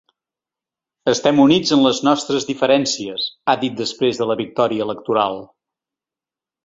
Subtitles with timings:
[1.11, 5.39] Estem units en les nostres diferències, ha dit després de la victòria electoral.